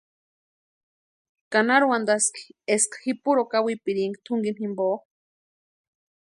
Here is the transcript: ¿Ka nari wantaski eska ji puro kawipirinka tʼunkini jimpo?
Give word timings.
¿Ka 1.51 1.59
nari 1.67 1.85
wantaski 1.91 2.43
eska 2.75 2.97
ji 3.03 3.11
puro 3.23 3.41
kawipirinka 3.51 4.19
tʼunkini 4.25 4.57
jimpo? 4.59 4.87